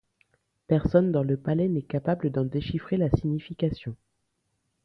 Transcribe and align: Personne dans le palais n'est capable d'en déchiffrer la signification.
Personne 0.65 1.11
dans 1.11 1.21
le 1.21 1.37
palais 1.37 1.67
n'est 1.67 1.83
capable 1.83 2.31
d'en 2.31 2.43
déchiffrer 2.43 2.97
la 2.97 3.11
signification. 3.11 3.95